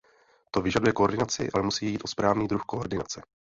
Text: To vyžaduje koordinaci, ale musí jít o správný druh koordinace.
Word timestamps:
To 0.51 0.61
vyžaduje 0.61 0.93
koordinaci, 0.93 1.49
ale 1.53 1.63
musí 1.63 1.85
jít 1.89 2.01
o 2.03 2.07
správný 2.07 2.47
druh 2.47 2.61
koordinace. 2.61 3.21